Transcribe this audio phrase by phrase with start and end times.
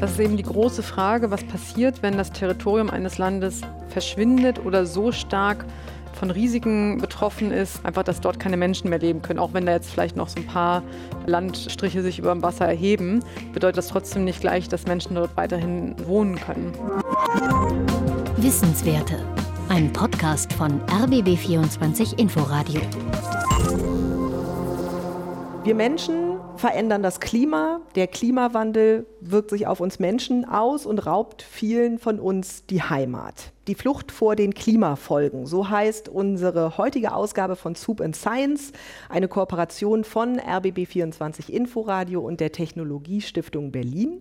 [0.00, 4.86] Das ist eben die große Frage, was passiert, wenn das Territorium eines Landes verschwindet oder
[4.86, 5.64] so stark
[6.14, 9.38] von Risiken betroffen ist, einfach, dass dort keine Menschen mehr leben können.
[9.38, 10.82] Auch wenn da jetzt vielleicht noch so ein paar
[11.26, 15.94] Landstriche sich über dem Wasser erheben, bedeutet das trotzdem nicht gleich, dass Menschen dort weiterhin
[16.06, 16.72] wohnen können.
[18.36, 19.16] Wissenswerte.
[19.68, 22.80] Ein Podcast von RBB24 Inforadio.
[25.64, 27.80] Wir Menschen verändern das Klima.
[27.94, 33.52] Der Klimawandel wirkt sich auf uns Menschen aus und raubt vielen von uns die Heimat.
[33.66, 38.72] Die Flucht vor den Klimafolgen, so heißt unsere heutige Ausgabe von Soup and Science,
[39.08, 44.18] eine Kooperation von RBB24 Inforadio und der Technologiestiftung Berlin.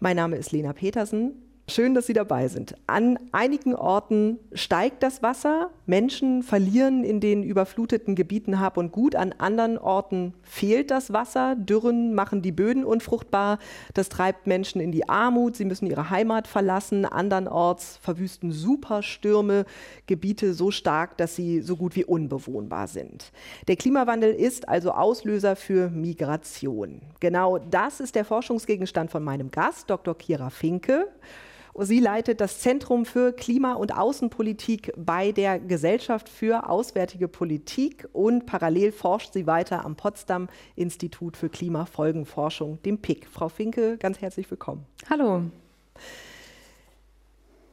[0.00, 1.42] Mein Name ist Lena Petersen.
[1.66, 2.76] Schön, dass Sie dabei sind.
[2.86, 5.70] An einigen Orten steigt das Wasser.
[5.86, 9.16] Menschen verlieren in den überfluteten Gebieten Hab und Gut.
[9.16, 11.56] An anderen Orten fehlt das Wasser.
[11.56, 13.58] Dürren machen die Böden unfruchtbar.
[13.94, 15.56] Das treibt Menschen in die Armut.
[15.56, 17.06] Sie müssen ihre Heimat verlassen.
[17.06, 19.64] Andernorts verwüsten Superstürme
[20.06, 23.32] Gebiete so stark, dass sie so gut wie unbewohnbar sind.
[23.68, 27.00] Der Klimawandel ist also Auslöser für Migration.
[27.20, 30.14] Genau das ist der Forschungsgegenstand von meinem Gast, Dr.
[30.14, 31.08] Kira Finke.
[31.80, 38.46] Sie leitet das Zentrum für Klima- und Außenpolitik bei der Gesellschaft für Auswärtige Politik und
[38.46, 43.26] parallel forscht sie weiter am Potsdam Institut für Klimafolgenforschung, dem PIC.
[43.26, 44.86] Frau Finke, ganz herzlich willkommen.
[45.10, 45.42] Hallo.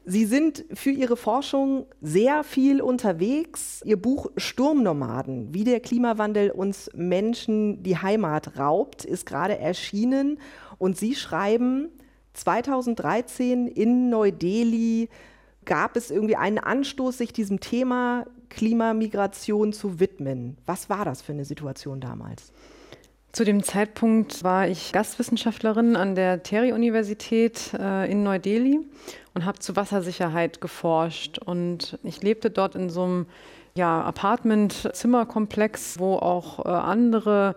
[0.04, 3.82] Sie sind für Ihre Forschung sehr viel unterwegs.
[3.84, 10.40] Ihr Buch Sturmnomaden, wie der Klimawandel uns Menschen die Heimat raubt, ist gerade erschienen.
[10.78, 11.88] Und Sie schreiben,
[12.34, 15.08] 2013 in Neu-Delhi
[15.64, 20.56] gab es irgendwie einen Anstoß, sich diesem Thema Klimamigration zu widmen.
[20.66, 22.52] Was war das für eine Situation damals?
[23.32, 28.80] Zu dem Zeitpunkt war ich Gastwissenschaftlerin an der Terry-Universität äh, in Neu-Delhi
[29.32, 31.38] und habe zu Wassersicherheit geforscht.
[31.38, 33.26] Und ich lebte dort in so einem
[33.74, 37.56] ja, Apartment-Zimmerkomplex, wo auch äh, andere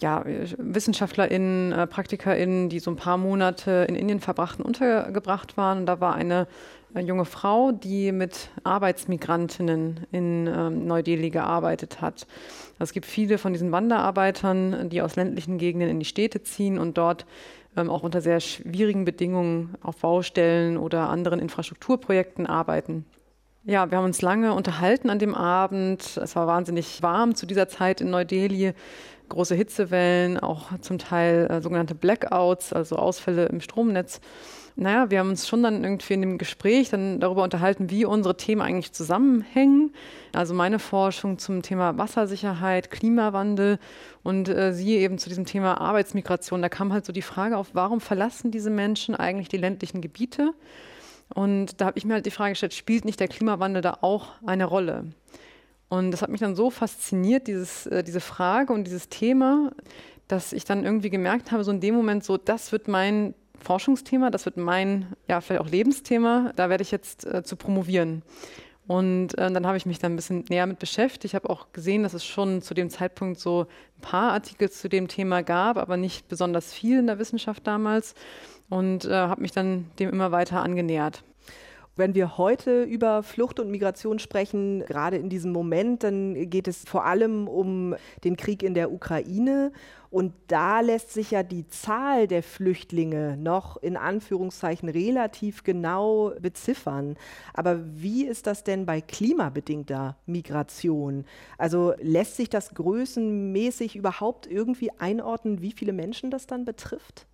[0.00, 0.24] ja,
[0.58, 5.80] WissenschaftlerInnen, äh, PraktikerInnen, die so ein paar Monate in Indien verbrachten, untergebracht waren.
[5.80, 6.46] Und da war eine
[6.94, 12.26] äh, junge Frau, die mit Arbeitsmigrantinnen in ähm, Neu-Delhi gearbeitet hat.
[12.78, 16.98] Es gibt viele von diesen Wanderarbeitern, die aus ländlichen Gegenden in die Städte ziehen und
[16.98, 17.26] dort
[17.76, 23.06] ähm, auch unter sehr schwierigen Bedingungen auf Baustellen oder anderen Infrastrukturprojekten arbeiten.
[23.64, 26.16] Ja, wir haben uns lange unterhalten an dem Abend.
[26.16, 28.74] Es war wahnsinnig warm zu dieser Zeit in Neu-Delhi
[29.32, 34.20] große Hitzewellen, auch zum Teil äh, sogenannte Blackouts, also Ausfälle im Stromnetz.
[34.74, 38.36] Naja, wir haben uns schon dann irgendwie in dem Gespräch dann darüber unterhalten, wie unsere
[38.36, 39.92] Themen eigentlich zusammenhängen.
[40.32, 43.78] Also meine Forschung zum Thema Wassersicherheit, Klimawandel
[44.22, 46.62] und äh, sie eben zu diesem Thema Arbeitsmigration.
[46.62, 50.52] Da kam halt so die Frage auf, warum verlassen diese Menschen eigentlich die ländlichen Gebiete?
[51.34, 54.30] Und da habe ich mir halt die Frage gestellt, spielt nicht der Klimawandel da auch
[54.44, 55.06] eine Rolle?
[55.88, 59.72] Und das hat mich dann so fasziniert, dieses, äh, diese Frage und dieses Thema,
[60.28, 64.30] dass ich dann irgendwie gemerkt habe, so in dem Moment so, das wird mein Forschungsthema,
[64.30, 68.22] das wird mein, ja, vielleicht auch Lebensthema, da werde ich jetzt äh, zu promovieren.
[68.86, 71.24] Und äh, dann habe ich mich dann ein bisschen näher mit beschäftigt.
[71.24, 73.66] Ich habe auch gesehen, dass es schon zu dem Zeitpunkt so
[73.98, 78.14] ein paar Artikel zu dem Thema gab, aber nicht besonders viel in der Wissenschaft damals.
[78.72, 81.24] Und äh, habe mich dann dem immer weiter angenähert.
[81.94, 86.82] Wenn wir heute über Flucht und Migration sprechen, gerade in diesem Moment, dann geht es
[86.86, 87.94] vor allem um
[88.24, 89.72] den Krieg in der Ukraine.
[90.08, 97.18] Und da lässt sich ja die Zahl der Flüchtlinge noch in Anführungszeichen relativ genau beziffern.
[97.52, 101.26] Aber wie ist das denn bei klimabedingter Migration?
[101.58, 107.26] Also lässt sich das größenmäßig überhaupt irgendwie einordnen, wie viele Menschen das dann betrifft?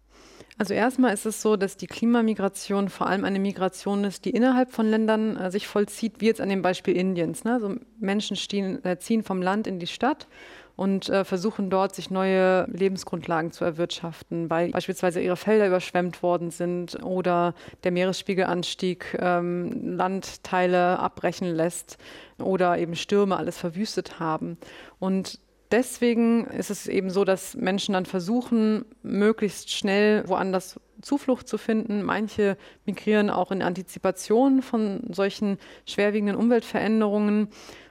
[0.58, 4.72] Also erstmal ist es so, dass die Klimamigration vor allem eine Migration ist, die innerhalb
[4.72, 7.44] von Ländern äh, sich vollzieht, wie jetzt an dem Beispiel Indiens.
[7.44, 7.54] Ne?
[7.54, 10.26] Also Menschen stehen, äh, ziehen vom Land in die Stadt
[10.74, 16.50] und äh, versuchen dort sich neue Lebensgrundlagen zu erwirtschaften, weil beispielsweise ihre Felder überschwemmt worden
[16.50, 17.54] sind oder
[17.84, 21.98] der Meeresspiegelanstieg ähm, Landteile abbrechen lässt
[22.38, 24.58] oder eben Stürme alles verwüstet haben.
[24.98, 25.38] Und
[25.70, 32.02] deswegen ist es eben so, dass Menschen dann versuchen, möglichst schnell woanders Zuflucht zu finden.
[32.02, 37.48] Manche migrieren auch in Antizipation von solchen schwerwiegenden Umweltveränderungen.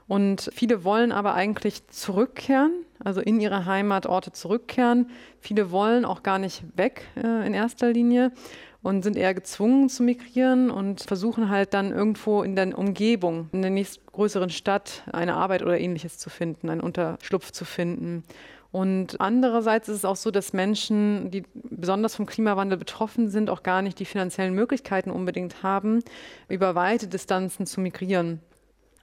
[0.07, 2.71] Und viele wollen aber eigentlich zurückkehren,
[3.03, 5.09] also in ihre Heimatorte zurückkehren.
[5.39, 8.31] Viele wollen auch gar nicht weg äh, in erster Linie
[8.87, 13.61] und sind eher gezwungen zu migrieren und versuchen halt dann irgendwo in der Umgebung, in
[13.61, 18.23] der nächstgrößeren Stadt eine Arbeit oder ähnliches zu finden, einen Unterschlupf zu finden.
[18.71, 23.61] Und andererseits ist es auch so, dass Menschen, die besonders vom Klimawandel betroffen sind, auch
[23.61, 25.99] gar nicht die finanziellen Möglichkeiten unbedingt haben,
[26.47, 28.39] über weite Distanzen zu migrieren.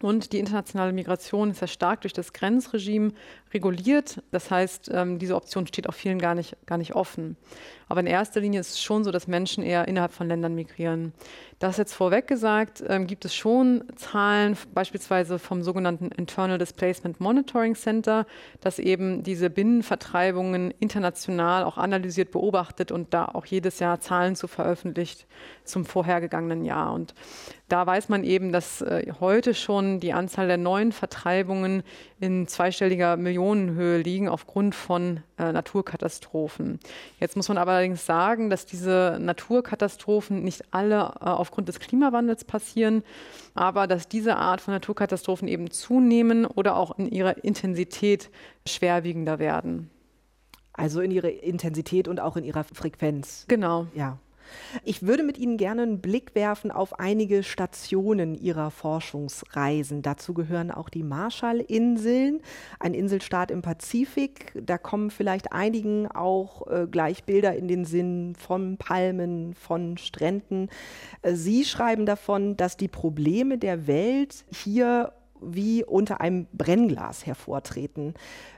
[0.00, 3.12] Und die internationale Migration ist ja stark durch das Grenzregime
[3.54, 4.22] reguliert.
[4.30, 7.36] Das heißt, ähm, diese Option steht auch vielen gar nicht, gar nicht offen.
[7.88, 11.12] Aber in erster Linie ist es schon so, dass Menschen eher innerhalb von Ländern migrieren.
[11.58, 17.74] Das jetzt vorweg gesagt, ähm, gibt es schon Zahlen, beispielsweise vom sogenannten Internal Displacement Monitoring
[17.74, 18.26] Center,
[18.60, 24.48] das eben diese Binnenvertreibungen international auch analysiert beobachtet und da auch jedes Jahr Zahlen zu
[24.48, 25.26] veröffentlicht
[25.64, 26.92] zum vorhergegangenen Jahr.
[26.92, 27.14] Und
[27.68, 31.82] da weiß man eben, dass äh, heute schon die Anzahl der neuen Vertreibungen
[32.20, 36.80] in zweistelliger Millionenhöhe liegen aufgrund von äh, Naturkatastrophen.
[37.20, 43.02] Jetzt muss man allerdings sagen, dass diese Naturkatastrophen nicht alle äh, aufgrund des Klimawandels passieren,
[43.54, 48.30] aber dass diese Art von Naturkatastrophen eben zunehmen oder auch in ihrer Intensität
[48.66, 49.90] schwerwiegender werden.
[50.72, 53.44] Also in ihrer Intensität und auch in ihrer Frequenz.
[53.46, 53.86] Genau.
[53.94, 54.18] Ja.
[54.82, 60.02] Ich würde mit Ihnen gerne einen Blick werfen auf einige Stationen Ihrer Forschungsreisen.
[60.02, 62.40] Dazu gehören auch die Marshallinseln,
[62.80, 64.52] ein Inselstaat im Pazifik.
[64.60, 70.68] Da kommen vielleicht einigen auch äh, gleich Bilder in den Sinn von Palmen, von Stränden.
[71.22, 78.14] Äh, Sie schreiben davon, dass die Probleme der Welt hier wie unter einem Brennglas hervortreten.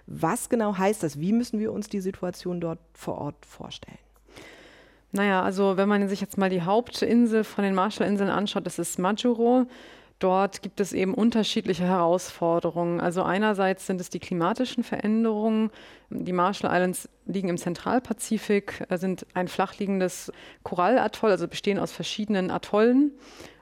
[0.06, 1.18] Was genau heißt das?
[1.18, 4.05] Wie müssen wir uns die Situation dort vor Ort vorstellen?
[5.16, 8.98] Naja, also wenn man sich jetzt mal die Hauptinsel von den Marshallinseln anschaut, das ist
[8.98, 9.66] Majuro.
[10.18, 13.00] Dort gibt es eben unterschiedliche Herausforderungen.
[13.00, 15.70] Also einerseits sind es die klimatischen Veränderungen.
[16.10, 20.32] Die Marshall Islands liegen im Zentralpazifik, sind ein flachliegendes
[20.62, 23.12] Korallatoll, also bestehen aus verschiedenen Atollen.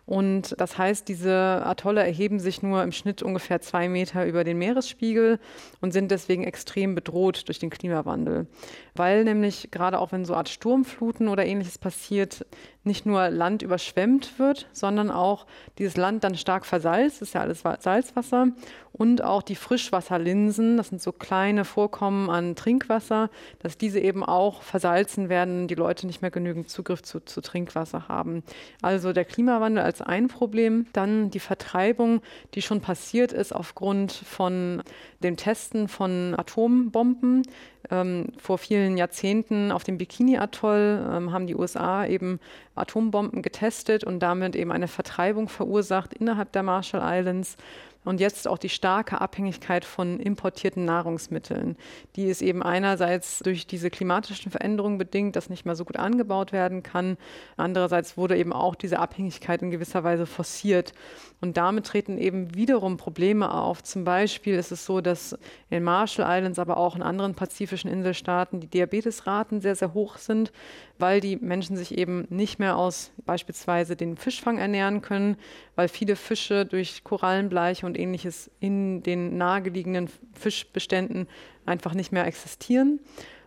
[0.07, 4.59] Und das heißt, diese Atolle erheben sich nur im Schnitt ungefähr zwei Meter über den
[4.59, 5.39] Meeresspiegel
[5.81, 8.47] und sind deswegen extrem bedroht durch den Klimawandel.
[8.95, 12.45] Weil nämlich gerade auch wenn so Art Sturmfluten oder ähnliches passiert,
[12.85, 15.47] nicht nur Land überschwemmt wird, sondern auch
[15.79, 18.49] dieses Land dann stark versalzt, ist ja alles Salzwasser,
[18.97, 23.29] und auch die Frischwasserlinsen, das sind so kleine Vorkommen an Trinkwasser,
[23.59, 28.07] dass diese eben auch versalzen werden, die Leute nicht mehr genügend Zugriff zu, zu Trinkwasser
[28.07, 28.45] haben.
[28.83, 32.23] Also der Klimawandel als ein Problem, dann die Vertreibung,
[32.55, 34.81] die schon passiert ist aufgrund von
[35.25, 37.43] dem Testen von Atombomben.
[37.91, 42.41] Ähm, vor vielen Jahrzehnten auf dem Bikini-Atoll ähm, haben die USA eben
[42.75, 47.57] Atombomben getestet und damit eben eine Vertreibung verursacht innerhalb der Marshall Islands.
[48.05, 51.77] Und jetzt auch die starke Abhängigkeit von importierten Nahrungsmitteln.
[52.17, 56.53] Die ist eben einerseits durch diese klimatischen Veränderungen bedingt, dass nicht mehr so gut angebaut
[56.53, 57.17] werden kann.
[57.57, 60.93] Andererseits wurde eben auch diese Abhängigkeit in gewisser Weise forciert.
[61.41, 63.83] Und damit treten eben wiederum Probleme auf.
[63.83, 65.39] Zum Beispiel ist es so, dass
[65.71, 70.53] in Marshall Islands, aber auch in anderen pazifischen Inselstaaten die Diabetesraten sehr, sehr hoch sind,
[70.99, 75.37] weil die Menschen sich eben nicht mehr aus beispielsweise den Fischfang ernähren können,
[75.75, 81.29] weil viele Fische durch Korallenbleiche und ähnliches in den nahegelegenen Fischbeständen
[81.67, 83.01] einfach nicht mehr existieren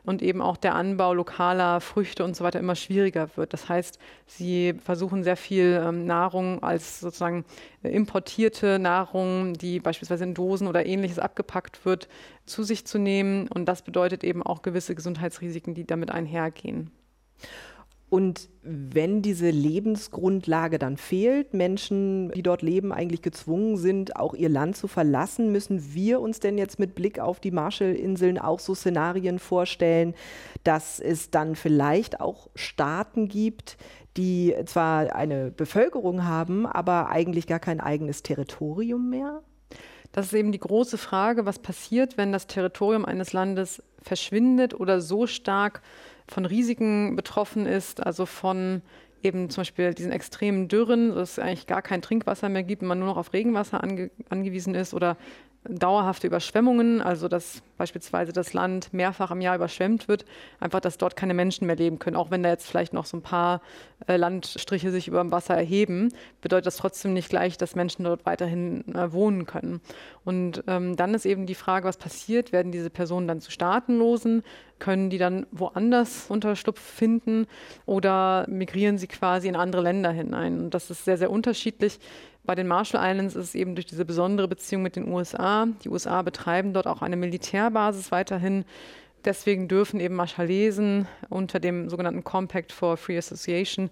[0.08, 3.52] und eben auch der Anbau lokaler Früchte und so weiter immer schwieriger wird.
[3.52, 7.44] Das heißt, sie versuchen sehr viel ähm, Nahrung als sozusagen
[7.84, 12.08] äh, importierte Nahrung, die beispielsweise in Dosen oder ähnliches abgepackt wird,
[12.46, 13.50] zu sich zu nehmen.
[13.50, 16.90] Und das bedeutet eben auch gewisse Gesundheitsrisiken, die damit einhergehen.
[18.10, 24.48] Und wenn diese Lebensgrundlage dann fehlt, Menschen, die dort leben, eigentlich gezwungen sind, auch ihr
[24.48, 28.76] Land zu verlassen, müssen wir uns denn jetzt mit Blick auf die Marshallinseln auch so
[28.76, 30.16] Szenarien vorstellen,
[30.64, 33.78] dass es dann vielleicht auch Staaten gibt,
[34.16, 39.42] die zwar eine Bevölkerung haben, aber eigentlich gar kein eigenes Territorium mehr?
[40.14, 45.02] Das ist eben die große Frage, was passiert, wenn das Territorium eines Landes verschwindet oder
[45.02, 45.82] so stark
[46.28, 48.82] von Risiken betroffen ist, also von
[49.24, 52.88] eben zum Beispiel diesen extremen Dürren, dass es eigentlich gar kein Trinkwasser mehr gibt und
[52.88, 55.18] man nur noch auf Regenwasser ange angewiesen ist oder
[55.70, 60.26] dauerhafte Überschwemmungen, also dass beispielsweise das Land mehrfach im Jahr überschwemmt wird,
[60.60, 62.16] einfach, dass dort keine Menschen mehr leben können.
[62.16, 63.62] Auch wenn da jetzt vielleicht noch so ein paar
[64.08, 68.26] äh, Landstriche sich über dem Wasser erheben, bedeutet das trotzdem nicht gleich, dass Menschen dort
[68.26, 69.82] weiterhin äh, wohnen können.
[70.26, 72.52] Und ähm, dann ist eben die Frage, was passiert?
[72.52, 74.44] Werden diese Personen dann zu Staatenlosen?
[74.80, 77.48] Können die dann woanders Unterschlupf finden
[77.86, 80.60] oder migrieren sie quasi in andere Länder hinein?
[80.60, 82.00] Und das ist sehr, sehr unterschiedlich.
[82.48, 85.68] Bei den Marshall Islands ist es eben durch diese besondere Beziehung mit den USA.
[85.84, 88.64] Die USA betreiben dort auch eine Militärbasis weiterhin.
[89.26, 93.90] Deswegen dürfen eben Marshallesen unter dem sogenannten Compact for Free Association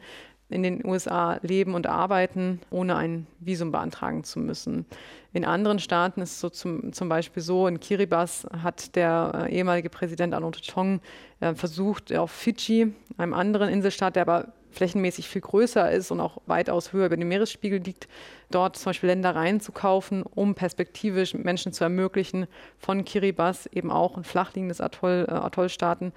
[0.48, 4.86] in den USA leben und arbeiten, ohne ein Visum beantragen zu müssen.
[5.34, 9.54] In anderen Staaten ist es so zum, zum Beispiel so, in Kiribati hat der äh,
[9.54, 11.02] ehemalige Präsident Anote Tong
[11.42, 16.42] äh, versucht, auf Fidschi, einem anderen Inselstaat, der aber flächenmäßig viel größer ist und auch
[16.46, 18.08] weitaus höher über dem Meeresspiegel liegt,
[18.52, 24.18] dort zum Beispiel Ländereien zu kaufen, um perspektivisch Menschen zu ermöglichen, von Kiribati eben auch
[24.18, 26.12] ein flachliegendes Atoll, äh, Atollstaaten,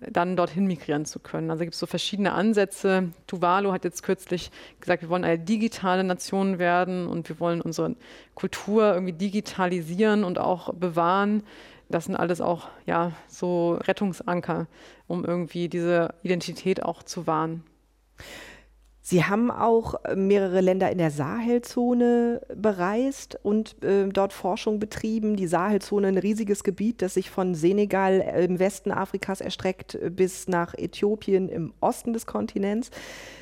[0.00, 1.50] dann dorthin migrieren zu können.
[1.50, 3.10] Also gibt es so verschiedene Ansätze.
[3.26, 7.96] Tuvalu hat jetzt kürzlich gesagt, wir wollen eine digitale Nation werden und wir wollen unsere
[8.34, 11.42] Kultur irgendwie digitalisieren und auch bewahren.
[11.88, 14.66] Das sind alles auch ja so Rettungsanker,
[15.06, 17.62] um irgendwie diese Identität auch zu wahren.
[19.08, 25.36] Sie haben auch äh, mehrere Länder in der Sahelzone bereist und äh, dort Forschung betrieben.
[25.36, 30.48] Die Sahelzone, ein riesiges Gebiet, das sich von Senegal im Westen Afrikas erstreckt äh, bis
[30.48, 32.90] nach Äthiopien im Osten des Kontinents.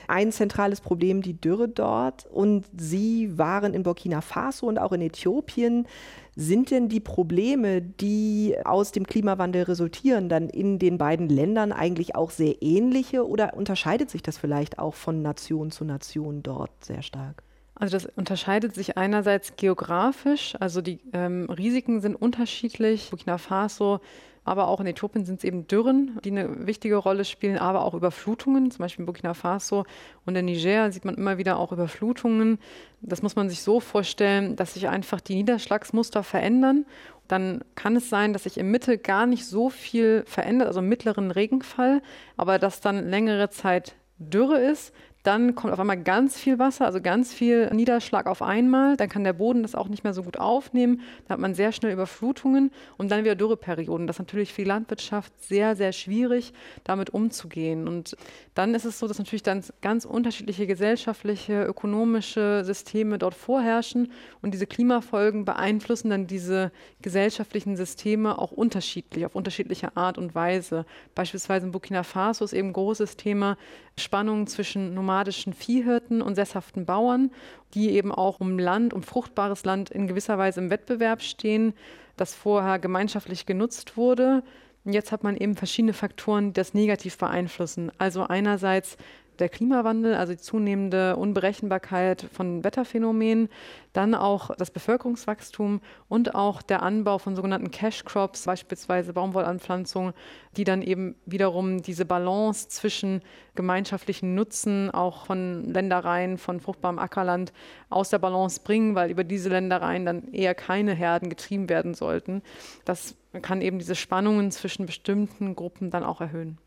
[0.07, 2.27] Ein zentrales Problem die Dürre dort.
[2.27, 5.87] Und Sie waren in Burkina Faso und auch in Äthiopien
[6.37, 12.17] sind denn die Probleme, die aus dem Klimawandel resultieren, dann in den beiden Ländern eigentlich
[12.17, 17.03] auch sehr ähnliche oder unterscheidet sich das vielleicht auch von Nation zu Nation dort sehr
[17.03, 17.43] stark?
[17.77, 23.11] Also das unterscheidet sich einerseits geografisch, also die ähm, Risiken sind unterschiedlich.
[23.11, 24.01] Burkina Faso
[24.45, 27.95] aber auch in Äthiopien sind es eben Dürren, die eine wichtige Rolle spielen, aber auch
[27.95, 28.71] Überflutungen.
[28.71, 29.85] Zum Beispiel in Burkina Faso
[30.27, 32.59] und in Niger sieht man immer wieder auch Überflutungen.
[33.01, 36.85] Das muss man sich so vorstellen, dass sich einfach die Niederschlagsmuster verändern.
[37.27, 40.89] Dann kann es sein, dass sich im Mittel gar nicht so viel verändert, also im
[40.89, 42.03] mittleren Regenfall,
[42.37, 44.93] aber dass dann längere Zeit Dürre ist,
[45.25, 48.99] dann kommt auf einmal ganz viel Wasser, also ganz viel Niederschlag auf einmal.
[48.99, 51.01] Dann kann der Boden das auch nicht mehr so gut aufnehmen.
[51.27, 54.07] Da hat man sehr schnell Überflutungen und dann wieder Dürreperioden.
[54.07, 56.53] Das ist natürlich für die Landwirtschaft sehr, sehr schwierig,
[56.85, 57.89] damit umzugehen.
[57.89, 58.19] Und
[58.55, 64.13] dann ist es so, dass natürlich dann ganz unterschiedliche gesellschaftliche, ökonomische Systeme dort vorherrschen.
[64.43, 70.85] Und diese Klimafolgen beeinflussen dann diese gesellschaftlichen Systeme auch unterschiedlich, auf unterschiedliche Art und Weise.
[71.15, 73.57] Beispielsweise in Burkina Faso ist eben ein großes Thema
[73.97, 77.31] Spannungen zwischen nomadischen Viehhirten und sesshaften Bauern,
[77.75, 81.75] die eben auch um Land, um fruchtbares Land in gewisser Weise im Wettbewerb stehen,
[82.17, 84.43] das vorher gemeinschaftlich genutzt wurde.
[84.85, 87.91] Jetzt hat man eben verschiedene Faktoren, die das negativ beeinflussen.
[87.99, 88.97] Also einerseits
[89.39, 93.49] der Klimawandel, also die zunehmende Unberechenbarkeit von Wetterphänomenen,
[93.93, 100.15] dann auch das Bevölkerungswachstum und auch der Anbau von sogenannten Cash Crops, beispielsweise Baumwollanpflanzungen,
[100.57, 103.23] die dann eben wiederum diese Balance zwischen
[103.55, 107.53] gemeinschaftlichen Nutzen auch von Ländereien, von fruchtbarem Ackerland
[107.91, 112.43] aus der Balance bringen, weil über diese Ländereien dann eher keine Herden getrieben werden sollten.
[112.85, 116.59] Das kann eben diese Spannungen zwischen bestimmten Gruppen dann auch erhöhen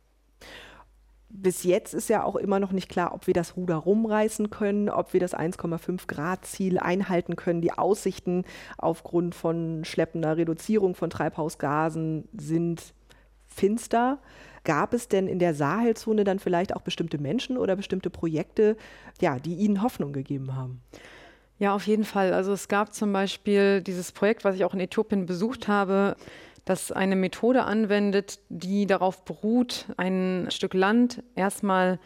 [1.42, 4.90] bis jetzt ist ja auch immer noch nicht klar, ob wir das Ruder rumreißen können,
[4.90, 7.62] ob wir das 1,5 Grad Ziel einhalten können.
[7.62, 8.44] Die Aussichten
[8.78, 12.94] aufgrund von schleppender Reduzierung von Treibhausgasen sind
[13.46, 14.20] finster.
[14.64, 18.76] Gab es denn in der Sahelzone dann vielleicht auch bestimmte Menschen oder bestimmte Projekte,
[19.22, 20.82] ja, die Ihnen Hoffnung gegeben haben?
[21.60, 22.34] Ja, auf jeden Fall.
[22.34, 26.16] Also es gab zum Beispiel dieses Projekt, was ich auch in Äthiopien besucht habe,
[26.68, 31.98] das eine Methode anwendet, die darauf beruht, ein Stück Land erstmal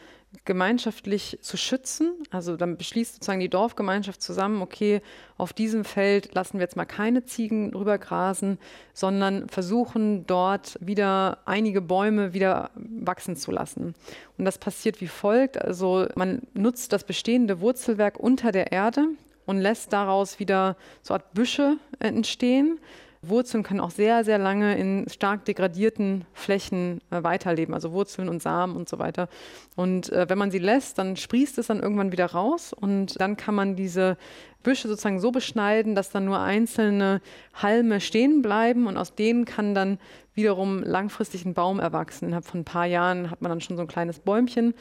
[0.46, 2.14] gemeinschaftlich zu schützen.
[2.30, 5.02] Also dann beschließt sozusagen die Dorfgemeinschaft zusammen, okay,
[5.38, 8.60] auf diesem Feld lassen wir jetzt mal keine Ziegen drüber grasen,
[8.94, 13.96] sondern versuchen dort wieder einige Bäume wieder wachsen zu lassen.
[14.38, 15.60] Und das passiert wie folgt.
[15.60, 19.08] Also man nutzt das bestehende Wurzelwerk unter der Erde
[19.48, 22.80] und lässt daraus wieder so Art Büsche entstehen.
[23.24, 28.42] Wurzeln können auch sehr, sehr lange in stark degradierten Flächen äh, weiterleben, also Wurzeln und
[28.42, 29.30] Samen und so weiter.
[29.76, 33.38] Und äh, wenn man sie lässt, dann sprießt es dann irgendwann wieder raus und dann
[33.38, 34.18] kann man diese
[34.64, 37.22] Büsche sozusagen so beschneiden, dass dann nur einzelne
[37.54, 39.98] Halme stehen bleiben und aus denen kann dann
[40.34, 42.26] wiederum langfristig ein Baum erwachsen.
[42.26, 44.74] Innerhalb von ein paar Jahren hat man dann schon so ein kleines Bäumchen.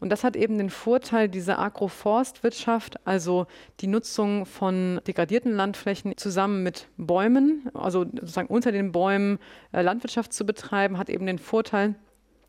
[0.00, 3.46] Und das hat eben den Vorteil, diese Agroforstwirtschaft, also
[3.80, 9.38] die Nutzung von degradierten Landflächen zusammen mit Bäumen, also sozusagen unter den Bäumen
[9.72, 11.94] äh, Landwirtschaft zu betreiben, hat eben den Vorteil,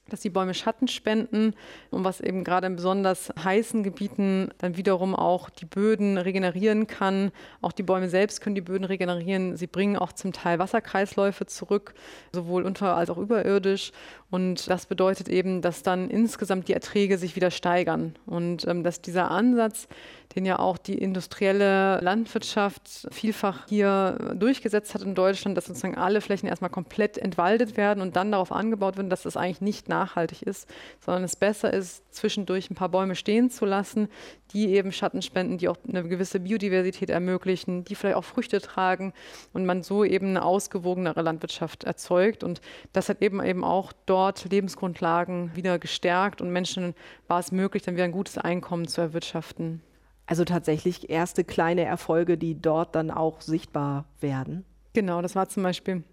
[0.10, 1.54] dass die Bäume Schatten spenden
[1.92, 7.32] und was eben gerade in besonders heißen Gebieten dann wiederum auch die Böden regenerieren kann.
[7.62, 9.58] Auch die Bäume selbst können die Böden regenerieren.
[9.58, 11.94] Sie bringen auch zum Teil Wasserkreisläufe zurück,
[12.34, 13.92] sowohl unter- als auch überirdisch.
[14.32, 19.02] Und das bedeutet eben, dass dann insgesamt die Erträge sich wieder steigern und ähm, dass
[19.02, 19.88] dieser Ansatz,
[20.36, 26.22] den ja auch die industrielle Landwirtschaft vielfach hier durchgesetzt hat in Deutschland, dass sozusagen alle
[26.22, 29.99] Flächen erstmal komplett entwaldet werden und dann darauf angebaut werden, dass das eigentlich nicht nach
[30.00, 30.68] nachhaltig ist,
[31.00, 34.08] sondern es besser ist, zwischendurch ein paar Bäume stehen zu lassen,
[34.54, 39.14] die eben Schatten spenden, die auch eine gewisse Biodiversität ermöglichen, die vielleicht auch Früchte tragen
[39.54, 42.44] und man so eben eine ausgewogenere Landwirtschaft erzeugt.
[42.44, 42.62] Und
[42.94, 46.96] das hat eben eben auch dort Lebensgrundlagen wieder gestärkt und Menschen
[47.28, 49.82] war es möglich, dann wieder ein gutes Einkommen zu erwirtschaften.
[50.26, 54.64] Also tatsächlich erste kleine Erfolge, die dort dann auch sichtbar werden.
[54.94, 56.04] Genau, das war zum Beispiel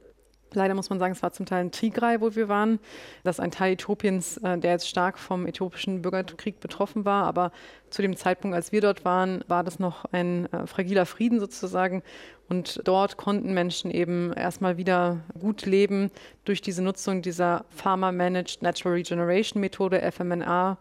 [0.53, 2.79] Leider muss man sagen, es war zum Teil ein Tigray, wo wir waren.
[3.25, 7.25] Das ist ein Teil Äthiopiens, äh, der jetzt stark vom äthiopischen Bürgerkrieg betroffen war.
[7.25, 7.53] Aber
[7.91, 12.03] zu dem Zeitpunkt, als wir dort waren, war das noch ein äh, fragiler Frieden sozusagen.
[12.49, 16.11] Und dort konnten Menschen eben erstmal wieder gut leben
[16.45, 20.79] durch diese Nutzung dieser Farmer-Managed Natural Regeneration Methode, FMNA.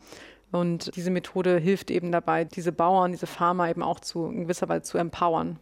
[0.52, 4.70] Und diese Methode hilft eben dabei, diese Bauern, diese Farmer eben auch zu, in gewisser
[4.70, 5.60] Weise zu empowern.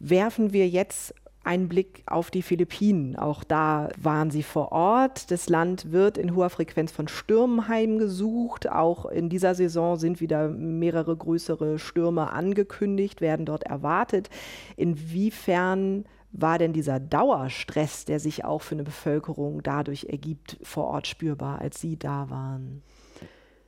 [0.00, 1.14] Werfen wir jetzt
[1.44, 3.16] einen Blick auf die Philippinen.
[3.16, 5.30] Auch da waren sie vor Ort.
[5.30, 8.68] Das Land wird in hoher Frequenz von Stürmen heimgesucht.
[8.68, 14.28] Auch in dieser Saison sind wieder mehrere größere Stürme angekündigt, werden dort erwartet.
[14.76, 21.06] Inwiefern war denn dieser Dauerstress, der sich auch für eine Bevölkerung dadurch ergibt, vor Ort
[21.06, 22.82] spürbar, als Sie da waren?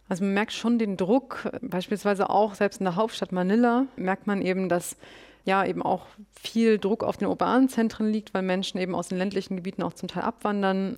[0.09, 4.43] Also man merkt schon den Druck, beispielsweise auch selbst in der Hauptstadt Manila merkt man
[4.43, 4.97] eben, dass
[5.45, 6.07] ja eben auch
[6.41, 9.95] viel Druck auf den urbanen Zentren liegt, weil Menschen eben aus den ländlichen Gebieten auch
[9.95, 10.97] zum Teil abwandern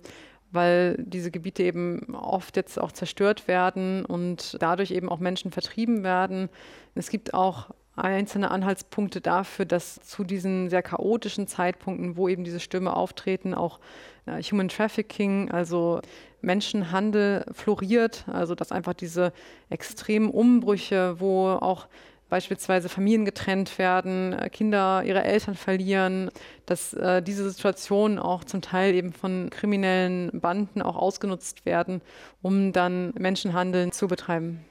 [0.53, 6.03] weil diese Gebiete eben oft jetzt auch zerstört werden und dadurch eben auch Menschen vertrieben
[6.03, 6.47] werden.
[6.93, 12.59] Es gibt auch einzelne Anhaltspunkte dafür, dass zu diesen sehr chaotischen Zeitpunkten, wo eben diese
[12.59, 13.79] Stürme auftreten, auch
[14.27, 16.01] Human Trafficking, also
[16.41, 19.33] Menschenhandel floriert, also dass einfach diese
[19.69, 21.87] extremen Umbrüche, wo auch
[22.33, 26.31] beispielsweise Familien getrennt werden, äh, Kinder ihre Eltern verlieren,
[26.65, 32.01] dass äh, diese Situationen auch zum Teil eben von kriminellen Banden auch ausgenutzt werden,
[32.41, 34.65] um dann Menschenhandeln zu betreiben.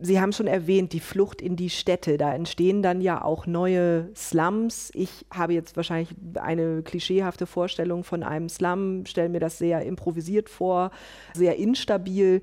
[0.00, 2.16] Sie haben schon erwähnt, die Flucht in die Städte.
[2.18, 4.90] Da entstehen dann ja auch neue Slums.
[4.92, 6.08] Ich habe jetzt wahrscheinlich
[6.40, 10.90] eine klischeehafte Vorstellung von einem Slum, stelle mir das sehr improvisiert vor,
[11.34, 12.40] sehr instabil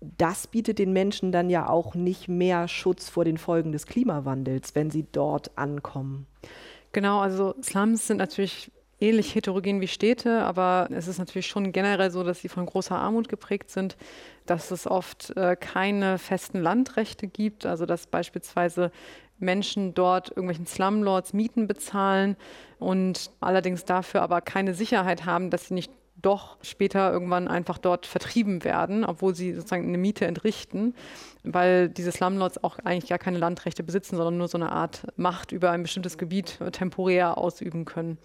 [0.00, 4.74] das bietet den Menschen dann ja auch nicht mehr Schutz vor den Folgen des Klimawandels,
[4.74, 6.26] wenn sie dort ankommen.
[6.92, 12.10] Genau, also Slums sind natürlich ähnlich heterogen wie Städte, aber es ist natürlich schon generell
[12.10, 13.96] so, dass sie von großer Armut geprägt sind,
[14.46, 18.90] dass es oft äh, keine festen Landrechte gibt, also dass beispielsweise
[19.38, 22.36] Menschen dort irgendwelchen Slumlords Mieten bezahlen
[22.78, 28.06] und allerdings dafür aber keine Sicherheit haben, dass sie nicht doch später irgendwann einfach dort
[28.06, 30.94] vertrieben werden, obwohl sie sozusagen eine Miete entrichten,
[31.42, 35.52] weil diese Slumlords auch eigentlich gar keine Landrechte besitzen, sondern nur so eine Art Macht
[35.52, 38.18] über ein bestimmtes Gebiet temporär ausüben können.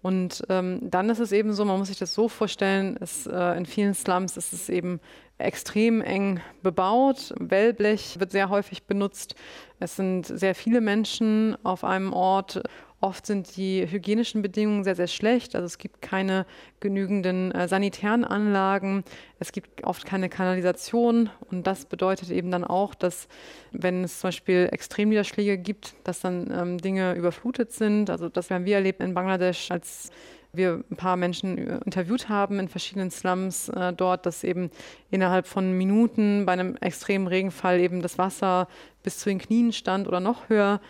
[0.00, 3.56] Und ähm, dann ist es eben so, man muss sich das so vorstellen, es, äh,
[3.56, 5.00] in vielen Slums ist es eben
[5.38, 7.34] extrem eng bebaut.
[7.38, 9.34] Wellblech wird sehr häufig benutzt.
[9.80, 12.62] Es sind sehr viele Menschen auf einem Ort
[13.00, 15.54] Oft sind die hygienischen Bedingungen sehr, sehr schlecht.
[15.54, 16.46] Also es gibt keine
[16.80, 19.04] genügenden äh, sanitären Anlagen.
[19.38, 21.30] Es gibt oft keine Kanalisation.
[21.48, 23.28] Und das bedeutet eben dann auch, dass
[23.70, 28.10] wenn es zum Beispiel Extremniederschläge gibt, dass dann ähm, Dinge überflutet sind.
[28.10, 30.10] Also das haben wir erlebt in Bangladesch als
[30.52, 34.70] wir ein paar Menschen äh, interviewt haben in verschiedenen Slums äh, dort, dass eben
[35.10, 38.68] innerhalb von Minuten bei einem extremen Regenfall eben das Wasser
[39.02, 40.80] bis zu den Knien stand oder noch höher.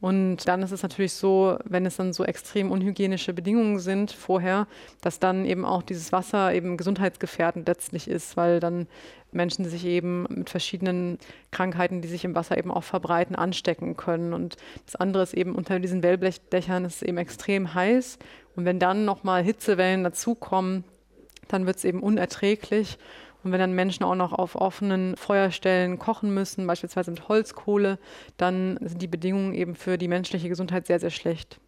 [0.00, 4.66] Und dann ist es natürlich so, wenn es dann so extrem unhygienische Bedingungen sind vorher,
[5.00, 8.86] dass dann eben auch dieses Wasser eben gesundheitsgefährdend letztlich ist, weil dann
[9.32, 11.18] Menschen sich eben mit verschiedenen
[11.50, 14.32] Krankheiten, die sich im Wasser eben auch verbreiten, anstecken können.
[14.32, 18.18] Und das andere ist eben unter diesen Wellblechdächern ist es eben extrem heiß.
[18.58, 20.82] Und wenn dann nochmal Hitzewellen dazukommen,
[21.46, 22.98] dann wird es eben unerträglich.
[23.44, 28.00] Und wenn dann Menschen auch noch auf offenen Feuerstellen kochen müssen, beispielsweise mit Holzkohle,
[28.36, 31.60] dann sind die Bedingungen eben für die menschliche Gesundheit sehr, sehr schlecht.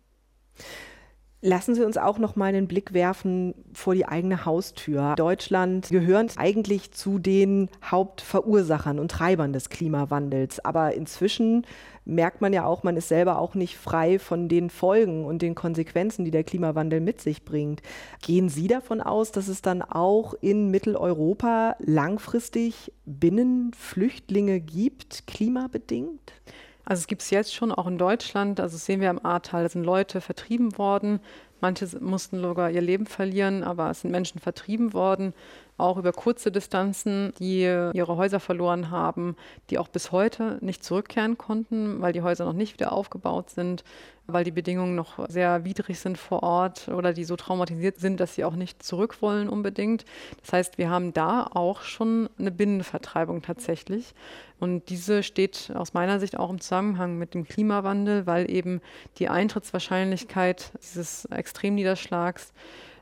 [1.42, 5.14] Lassen Sie uns auch noch mal einen Blick werfen vor die eigene Haustür.
[5.16, 10.62] Deutschland gehört eigentlich zu den Hauptverursachern und Treibern des Klimawandels.
[10.62, 11.66] Aber inzwischen
[12.04, 15.54] merkt man ja auch, man ist selber auch nicht frei von den Folgen und den
[15.54, 17.80] Konsequenzen, die der Klimawandel mit sich bringt.
[18.20, 26.34] Gehen Sie davon aus, dass es dann auch in Mitteleuropa langfristig Binnenflüchtlinge gibt, klimabedingt?
[26.84, 29.62] Also es gibt es jetzt schon auch in Deutschland, also das sehen wir im Ahrtal,
[29.62, 31.20] da sind Leute vertrieben worden.
[31.60, 35.34] Manche mussten sogar ihr Leben verlieren, aber es sind Menschen vertrieben worden.
[35.80, 39.36] Auch über kurze Distanzen, die ihre Häuser verloren haben,
[39.70, 43.84] die auch bis heute nicht zurückkehren konnten, weil die Häuser noch nicht wieder aufgebaut sind,
[44.32, 48.34] weil die Bedingungen noch sehr widrig sind vor Ort oder die so traumatisiert sind, dass
[48.34, 50.04] sie auch nicht zurück wollen unbedingt.
[50.42, 54.14] Das heißt, wir haben da auch schon eine Binnenvertreibung tatsächlich.
[54.58, 58.80] Und diese steht aus meiner Sicht auch im Zusammenhang mit dem Klimawandel, weil eben
[59.18, 62.52] die Eintrittswahrscheinlichkeit dieses Extremniederschlags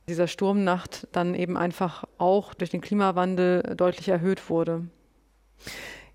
[0.09, 4.89] dieser Sturmnacht dann eben einfach auch durch den Klimawandel deutlich erhöht wurde.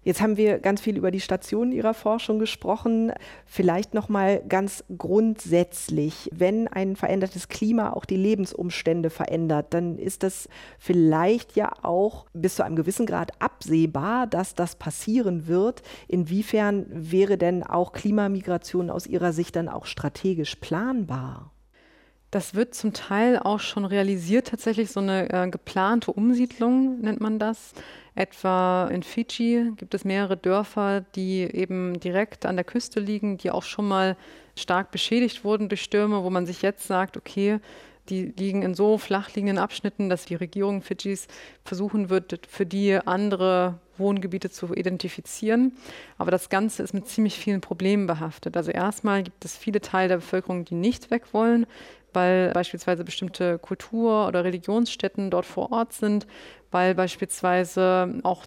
[0.06, 3.14] Jetzt haben wir ganz viel über die Stationen Ihrer Forschung gesprochen.
[3.46, 10.24] Vielleicht noch mal ganz grundsätzlich, wenn ein verändertes Klima auch die Lebensumstände verändert, dann ist
[10.24, 15.84] das vielleicht ja auch bis zu einem gewissen Grad absehbar, dass das passieren wird.
[16.10, 21.53] Inwiefern wäre denn auch Klimamigration aus Ihrer Sicht dann auch strategisch planbar?
[22.34, 27.38] Das wird zum Teil auch schon realisiert, tatsächlich so eine äh, geplante Umsiedlung nennt man
[27.38, 27.74] das.
[28.16, 33.52] Etwa in Fidschi gibt es mehrere Dörfer, die eben direkt an der Küste liegen, die
[33.52, 34.18] auch schon mal
[34.56, 37.60] stark beschädigt wurden durch Stürme, wo man sich jetzt sagt, okay,
[38.10, 41.28] die liegen in so flach liegenden Abschnitten, dass die Regierung Fidschis
[41.64, 45.74] versuchen wird, für die andere Wohngebiete zu identifizieren.
[46.18, 48.58] Aber das Ganze ist mit ziemlich vielen Problemen behaftet.
[48.58, 51.66] Also erstmal gibt es viele Teile der Bevölkerung, die nicht weg wollen,
[52.12, 56.28] weil beispielsweise bestimmte Kultur- oder Religionsstätten dort vor Ort sind,
[56.72, 58.46] weil beispielsweise auch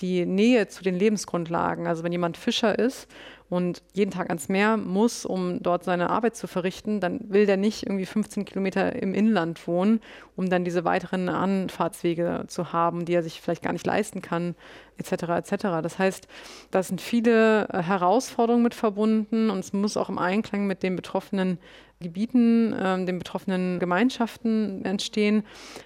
[0.00, 3.08] die Nähe zu den Lebensgrundlagen, also wenn jemand Fischer ist
[3.50, 7.56] und jeden Tag ans Meer muss, um dort seine Arbeit zu verrichten, dann will der
[7.56, 10.00] nicht irgendwie 15 Kilometer im Inland wohnen,
[10.36, 14.54] um dann diese weiteren Anfahrtswege zu haben, die er sich vielleicht gar nicht leisten kann,
[14.98, 15.12] etc.
[15.12, 15.62] etc.
[15.82, 16.28] Das heißt,
[16.70, 21.58] da sind viele Herausforderungen mit verbunden und es muss auch im Einklang mit den betroffenen
[22.00, 25.44] Gebieten, äh, den betroffenen Gemeinschaften entstehen.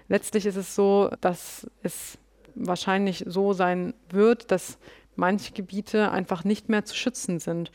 [0.08, 2.18] Letztlich ist es so, dass es
[2.54, 4.78] wahrscheinlich so sein wird, dass
[5.16, 7.70] manche Gebiete einfach nicht mehr zu schützen sind,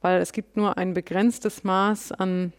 [0.00, 2.52] weil es gibt nur ein begrenztes Maß an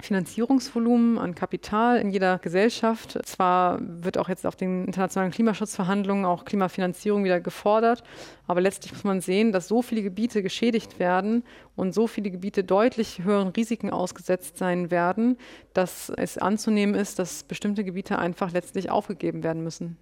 [0.00, 3.18] Finanzierungsvolumen an Kapital in jeder Gesellschaft.
[3.26, 8.04] Zwar wird auch jetzt auf den internationalen Klimaschutzverhandlungen auch Klimafinanzierung wieder gefordert,
[8.46, 11.42] aber letztlich muss man sehen, dass so viele Gebiete geschädigt werden
[11.74, 15.36] und so viele Gebiete deutlich höheren Risiken ausgesetzt sein werden,
[15.74, 19.96] dass es anzunehmen ist, dass bestimmte Gebiete einfach letztlich aufgegeben werden müssen.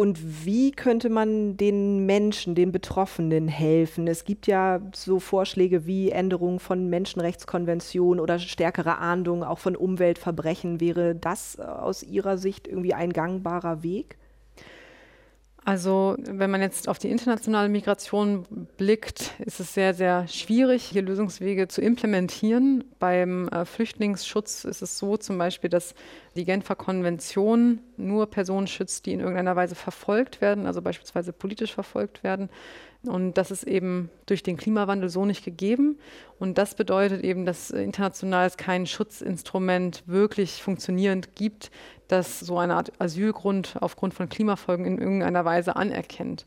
[0.00, 4.08] Und wie könnte man den Menschen, den Betroffenen helfen?
[4.08, 10.80] Es gibt ja so Vorschläge wie Änderung von Menschenrechtskonventionen oder stärkere Ahndung auch von Umweltverbrechen.
[10.80, 14.16] Wäre das aus Ihrer Sicht irgendwie ein gangbarer Weg?
[15.64, 18.46] Also wenn man jetzt auf die internationale Migration
[18.78, 22.84] blickt, ist es sehr, sehr schwierig, hier Lösungswege zu implementieren.
[22.98, 25.94] Beim äh, Flüchtlingsschutz ist es so zum Beispiel, dass
[26.34, 31.74] die Genfer Konvention nur Personen schützt, die in irgendeiner Weise verfolgt werden, also beispielsweise politisch
[31.74, 32.48] verfolgt werden.
[33.06, 35.98] Und das ist eben durch den Klimawandel so nicht gegeben.
[36.38, 41.70] Und das bedeutet eben, dass international es kein Schutzinstrument wirklich funktionierend gibt,
[42.08, 46.44] das so eine Art Asylgrund aufgrund von Klimafolgen in irgendeiner Weise anerkennt.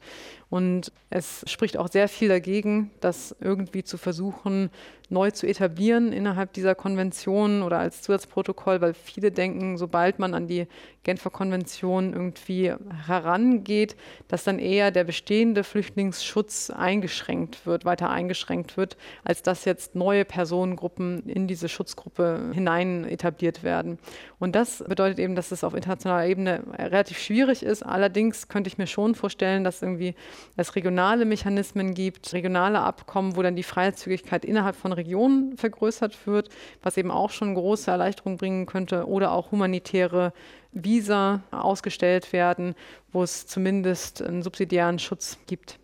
[0.53, 4.69] Und es spricht auch sehr viel dagegen, das irgendwie zu versuchen,
[5.09, 10.47] neu zu etablieren innerhalb dieser Konvention oder als Zusatzprotokoll, weil viele denken, sobald man an
[10.47, 10.67] die
[11.03, 12.73] Genfer Konvention irgendwie
[13.05, 13.95] herangeht,
[14.27, 20.23] dass dann eher der bestehende Flüchtlingsschutz eingeschränkt wird, weiter eingeschränkt wird, als dass jetzt neue
[20.23, 23.99] Personengruppen in diese Schutzgruppe hinein etabliert werden.
[24.39, 27.83] Und das bedeutet eben, dass es auf internationaler Ebene relativ schwierig ist.
[27.83, 30.15] Allerdings könnte ich mir schon vorstellen, dass irgendwie
[30.55, 36.49] es regionale Mechanismen gibt, regionale Abkommen, wo dann die Freizügigkeit innerhalb von Regionen vergrößert wird,
[36.81, 40.33] was eben auch schon große Erleichterung bringen könnte oder auch humanitäre
[40.71, 42.75] Visa ausgestellt werden,
[43.11, 45.79] wo es zumindest einen subsidiären Schutz gibt.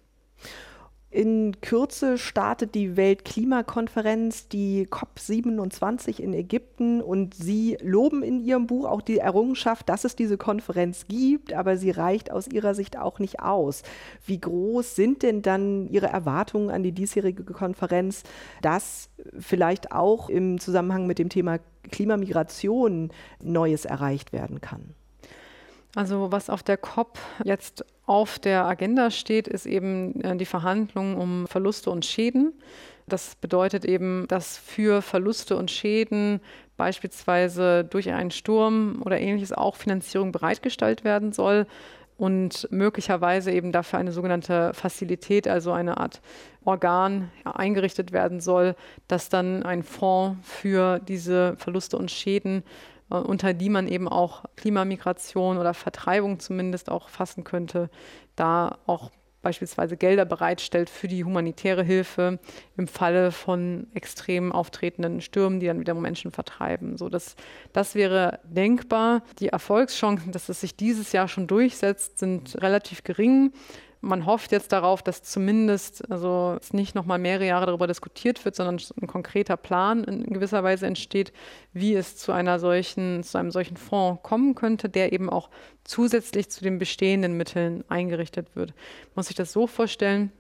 [1.12, 8.86] In Kürze startet die Weltklimakonferenz, die COP27 in Ägypten und Sie loben in Ihrem Buch
[8.86, 13.18] auch die Errungenschaft, dass es diese Konferenz gibt, aber sie reicht aus Ihrer Sicht auch
[13.18, 13.82] nicht aus.
[14.28, 18.22] Wie groß sind denn dann Ihre Erwartungen an die diesjährige Konferenz,
[18.62, 21.58] dass vielleicht auch im Zusammenhang mit dem Thema
[21.90, 23.10] Klimamigration
[23.42, 24.94] Neues erreicht werden kann?
[25.96, 31.16] Also was auf der COP jetzt auf der Agenda steht, ist eben äh, die Verhandlungen
[31.18, 32.54] um Verluste und Schäden.
[33.08, 36.42] Das bedeutet eben, dass für Verluste und Schäden
[36.78, 41.66] beispielsweise durch einen Sturm oder ähnliches auch Finanzierung bereitgestellt werden soll
[42.18, 46.22] und möglicherweise eben dafür eine sogenannte Fazilität, also eine Art
[46.66, 48.76] Organ eingerichtet werden soll,
[49.08, 52.64] das dann ein Fonds für diese Verluste und Schäden
[53.10, 57.90] unter die man eben auch Klimamigration oder Vertreibung zumindest auch fassen könnte,
[58.36, 62.40] da auch beispielsweise Gelder bereitstellt für die humanitäre Hilfe
[62.78, 66.98] im Falle von extrem auftretenden Stürmen, die dann wieder Menschen vertreiben.
[66.98, 67.36] So, das,
[67.72, 69.24] das wäre denkbar.
[69.40, 73.54] Die Erfolgschancen, dass es sich dieses Jahr schon durchsetzt, sind relativ gering.
[74.02, 78.44] Man hofft jetzt darauf, dass zumindest also es nicht noch mal mehrere Jahre darüber diskutiert
[78.46, 81.34] wird, sondern ein konkreter Plan in gewisser Weise entsteht,
[81.74, 85.50] wie es zu einer solchen, zu einem solchen Fonds kommen könnte, der eben auch
[85.84, 88.70] zusätzlich zu den bestehenden Mitteln eingerichtet wird.
[88.70, 90.32] Man muss sich das so vorstellen,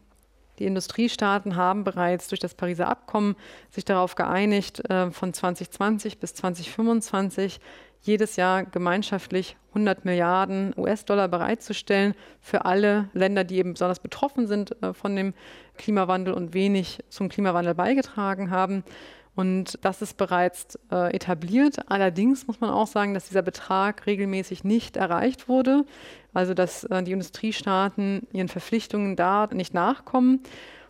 [0.59, 3.35] die Industriestaaten haben bereits durch das Pariser Abkommen
[3.71, 7.59] sich darauf geeinigt, äh, von 2020 bis 2025
[8.01, 14.81] jedes Jahr gemeinschaftlich 100 Milliarden US-Dollar bereitzustellen für alle Länder, die eben besonders betroffen sind
[14.81, 15.33] äh, von dem
[15.77, 18.83] Klimawandel und wenig zum Klimawandel beigetragen haben.
[19.35, 21.89] Und das ist bereits äh, etabliert.
[21.89, 25.85] Allerdings muss man auch sagen, dass dieser Betrag regelmäßig nicht erreicht wurde.
[26.33, 30.41] Also dass äh, die Industriestaaten ihren Verpflichtungen da nicht nachkommen.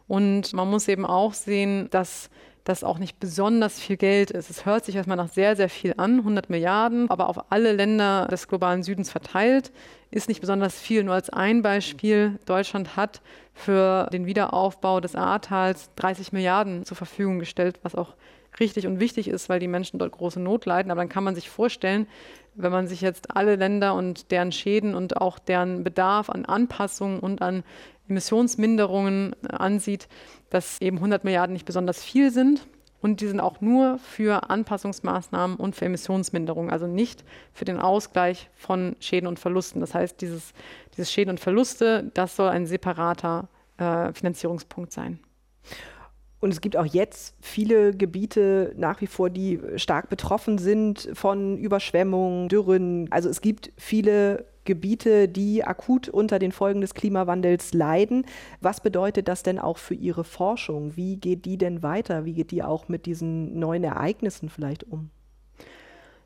[0.07, 2.31] Und man muss eben auch sehen, dass
[2.63, 4.49] das auch nicht besonders viel Geld ist.
[4.49, 8.27] Es hört sich erstmal nach sehr, sehr viel an, 100 Milliarden, aber auf alle Länder
[8.29, 9.71] des globalen Südens verteilt,
[10.11, 11.03] ist nicht besonders viel.
[11.03, 13.21] Nur als ein Beispiel, Deutschland hat
[13.53, 18.15] für den Wiederaufbau des Ahrtals 30 Milliarden zur Verfügung gestellt, was auch
[18.59, 20.91] richtig und wichtig ist, weil die Menschen dort große Not leiden.
[20.91, 22.07] Aber dann kann man sich vorstellen,
[22.55, 27.19] wenn man sich jetzt alle Länder und deren Schäden und auch deren Bedarf an Anpassungen
[27.19, 27.63] und an
[28.09, 30.07] Emissionsminderungen ansieht,
[30.49, 32.67] dass eben 100 Milliarden nicht besonders viel sind.
[33.01, 38.49] Und die sind auch nur für Anpassungsmaßnahmen und für Emissionsminderung, also nicht für den Ausgleich
[38.55, 39.79] von Schäden und Verlusten.
[39.79, 40.53] Das heißt, dieses,
[40.97, 45.19] dieses Schäden und Verluste, das soll ein separater äh, Finanzierungspunkt sein.
[46.41, 51.57] Und es gibt auch jetzt viele Gebiete nach wie vor, die stark betroffen sind von
[51.57, 53.11] Überschwemmungen, Dürren.
[53.11, 58.25] Also es gibt viele Gebiete, die akut unter den Folgen des Klimawandels leiden.
[58.61, 60.95] Was bedeutet das denn auch für Ihre Forschung?
[60.95, 62.23] Wie geht die denn weiter?
[62.23, 65.09] Wie geht die auch mit diesen neuen Ereignissen vielleicht um?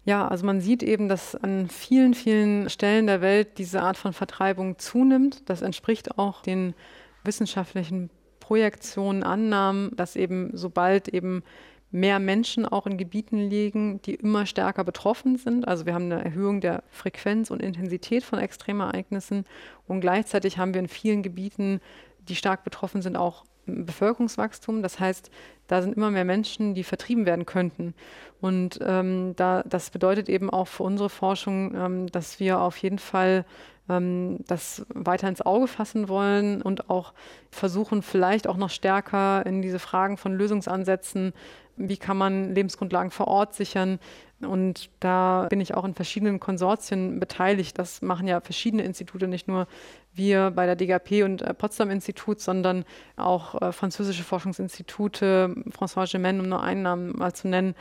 [0.06, 4.12] Ja, also man sieht eben, dass an vielen, vielen Stellen der Welt diese Art von
[4.12, 5.50] Vertreibung zunimmt.
[5.50, 6.76] Das entspricht auch den
[7.24, 8.10] wissenschaftlichen
[8.44, 11.44] Projektionen, Annahmen, dass eben sobald eben
[11.92, 15.66] mehr Menschen auch in Gebieten liegen, die immer stärker betroffen sind.
[15.66, 19.46] Also wir haben eine Erhöhung der Frequenz und Intensität von Extremereignissen
[19.88, 21.80] und gleichzeitig haben wir in vielen Gebieten,
[22.28, 24.82] die stark betroffen sind, auch Bevölkerungswachstum.
[24.82, 25.32] Das heißt,
[25.68, 27.94] da sind immer mehr Menschen, die vertrieben werden könnten.
[28.42, 33.00] Und ähm, da, das bedeutet eben auch für unsere Forschung, ähm, dass wir auf jeden
[33.00, 33.46] Fall
[33.90, 37.14] ähm, das weiter ins Auge fassen wollen und auch
[37.52, 41.34] versuchen, vielleicht auch noch stärker in diese Fragen von Lösungsansätzen,
[41.76, 44.00] wie kann man Lebensgrundlagen vor Ort sichern,
[44.46, 47.78] und da bin ich auch in verschiedenen Konsortien beteiligt.
[47.78, 49.68] Das machen ja verschiedene Institute, nicht nur
[50.16, 56.40] wir bei der DGP und äh, Potsdam Institut, sondern auch äh, französische Forschungsinstitute, François Gemen,
[56.40, 57.76] um nur einen Namen mal zu nennen,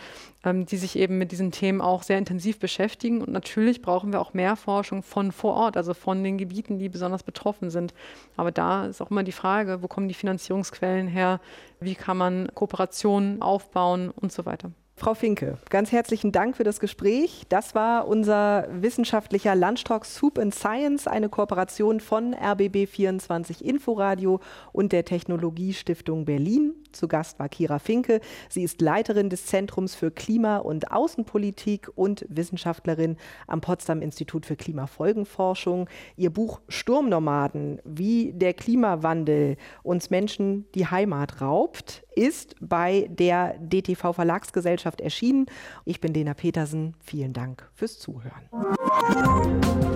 [0.44, 3.20] ähm, die sich eben mit diesen Themen auch sehr intensiv beschäftigen.
[3.20, 6.88] Und natürlich brauchen wir auch mehr Forschung von vor Ort, also von den Gebieten, die
[6.88, 7.94] besonders betroffen sind.
[8.36, 11.40] Aber da ist auch immer die Frage, wo kommen die Finanzierungsquellen her?
[11.80, 14.70] Wie kann man Kooperationen aufbauen und so weiter.
[15.02, 17.42] Frau Finke, ganz herzlichen Dank für das Gespräch.
[17.48, 24.38] Das war unser wissenschaftlicher Lunchtalk Soup and Science, eine Kooperation von RBB24 Inforadio
[24.70, 26.81] und der Technologiestiftung Berlin.
[26.92, 28.20] Zu Gast war Kira Finke.
[28.48, 34.56] Sie ist Leiterin des Zentrums für Klima- und Außenpolitik und Wissenschaftlerin am Potsdam Institut für
[34.56, 35.88] Klimafolgenforschung.
[36.16, 44.12] Ihr Buch Sturmnomaden, wie der Klimawandel uns Menschen die Heimat raubt, ist bei der DTV
[44.12, 45.46] Verlagsgesellschaft erschienen.
[45.84, 46.94] Ich bin Lena Petersen.
[47.00, 48.48] Vielen Dank fürs Zuhören.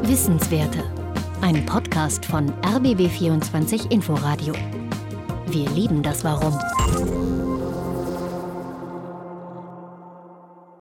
[0.03, 0.83] Wissenswerte.
[1.43, 4.55] Ein Podcast von RBB24 Inforadio.
[5.49, 6.59] Wir lieben das Warum.